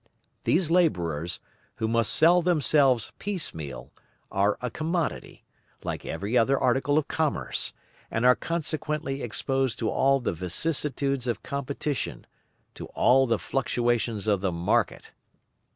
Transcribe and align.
These 0.45 0.71
labourers, 0.71 1.39
who 1.75 1.87
must 1.87 2.11
sell 2.15 2.41
themselves 2.41 3.11
piece 3.19 3.53
meal, 3.53 3.91
are 4.31 4.57
a 4.59 4.71
commodity, 4.71 5.43
like 5.83 6.07
every 6.07 6.35
other 6.35 6.57
article 6.59 6.97
of 6.97 7.07
commerce, 7.07 7.71
and 8.09 8.25
are 8.25 8.33
consequently 8.35 9.21
exposed 9.21 9.77
to 9.77 9.91
all 9.91 10.19
the 10.19 10.33
vicissitudes 10.33 11.27
of 11.27 11.43
competition, 11.43 12.25
to 12.73 12.87
all 12.95 13.27
the 13.27 13.37
fluctuations 13.37 14.25
of 14.25 14.41
the 14.41 14.51
market. 14.51 15.13